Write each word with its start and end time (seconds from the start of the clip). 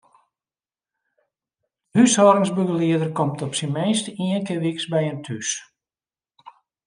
De 1.91 1.99
húshâldingsbegelieder 1.99 3.11
komt 3.17 3.43
op 3.45 3.53
syn 3.57 3.73
minst 3.77 4.05
ien 4.23 4.45
kear 4.45 4.61
wyks 4.65 4.85
by 4.91 4.99
jin 5.05 5.21
thús. 5.25 5.49